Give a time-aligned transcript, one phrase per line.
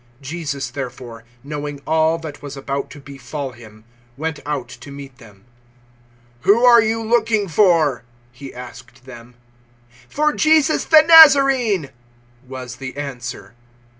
[0.21, 3.85] 018:004 Jesus therefore, knowing all that was about to befall Him,
[4.17, 5.45] went out to meet them.
[6.39, 9.35] "Who are you looking for?" He asked them.
[10.09, 11.91] 018:005 "For Jesus the Nazarene,"
[12.47, 13.53] was the answer.